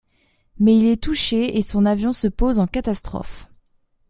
[0.57, 3.49] Mais il est touché et son avion se pose en catastrophe.